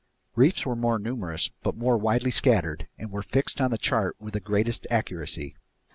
[0.33, 4.33] Reefs were still numerous but more widely scattered and were fixed on the chart with
[4.33, 5.55] the greatest accuracy.